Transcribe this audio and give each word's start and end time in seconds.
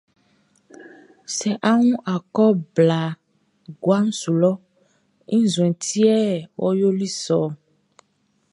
Sɛ 1.35 1.49
a 1.69 1.71
wun 1.79 1.95
akɔ 2.13 2.45
blaʼn 2.73 3.15
guaʼn 3.83 4.05
su 4.19 4.31
lɔʼn, 4.41 4.63
i 5.35 5.37
nzuɛnʼn 5.43 5.77
ti 5.83 5.97
yɛ 6.07 6.17
ɔ 6.63 6.65
yoli 6.79 7.07
sɔ 7.23 7.37
ɔ. 7.45 7.47